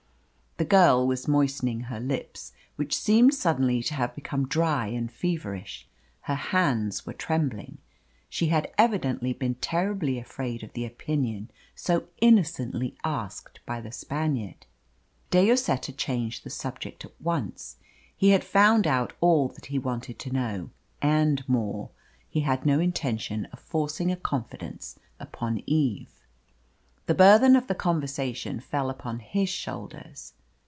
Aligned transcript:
The 0.57 0.65
girl 0.65 1.07
was 1.07 1.27
moistening 1.27 1.79
her 1.85 1.99
lips, 1.99 2.51
which 2.75 2.95
seemed 2.95 3.33
suddenly 3.33 3.81
to 3.81 3.95
have 3.95 4.13
become 4.13 4.47
dry 4.47 4.87
and 4.87 5.11
feverish. 5.11 5.87
Her 6.21 6.35
hands 6.35 7.03
were 7.03 7.13
trembling. 7.13 7.79
She 8.29 8.47
had 8.49 8.71
evidently 8.77 9.33
been 9.33 9.55
terribly 9.55 10.19
afraid 10.19 10.61
of 10.61 10.73
the 10.73 10.85
opinion 10.85 11.49
so 11.73 12.09
innocently 12.19 12.95
asked 13.03 13.59
by 13.65 13.81
the 13.81 13.91
Spaniard. 13.91 14.67
De 15.31 15.49
Lloseta 15.49 15.91
changed 15.91 16.43
the 16.43 16.51
subject 16.51 17.05
at 17.05 17.19
once. 17.21 17.77
He 18.15 18.29
had 18.29 18.43
found 18.43 18.85
out 18.85 19.13
all 19.19 19.47
that 19.47 19.67
he 19.67 19.79
wanted 19.79 20.19
to 20.19 20.29
know, 20.31 20.69
and 21.01 21.43
more. 21.49 21.89
He 22.29 22.41
had 22.41 22.67
no 22.67 22.79
intention 22.79 23.45
of 23.47 23.57
forcing 23.59 24.11
a 24.11 24.15
confidence 24.15 24.99
upon 25.19 25.63
Eve. 25.65 26.23
The 27.07 27.15
burthen 27.15 27.55
of 27.55 27.65
the 27.65 27.73
conversation 27.73 28.59
fell 28.59 28.91
upon 28.91 29.21
his 29.21 29.49
shoulders. 29.49 30.33